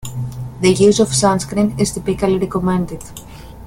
The 0.61 0.71
use 0.73 0.99
of 0.99 1.09
sunscreen 1.09 1.79
is 1.79 1.91
typically 1.91 2.39
recommended. 2.39 3.03